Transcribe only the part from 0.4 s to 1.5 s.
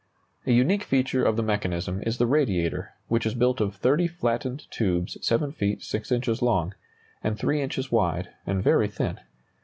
]A unique feature of the